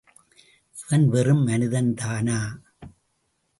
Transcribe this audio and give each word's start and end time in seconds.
இவன் 0.75 1.05
வெறும் 1.09 1.43
மனிதன்தானா? 1.47 2.39